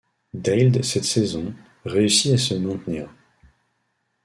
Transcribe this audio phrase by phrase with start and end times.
[0.33, 1.53] Deild cette saison,
[1.85, 3.07] réussit à se maintenir.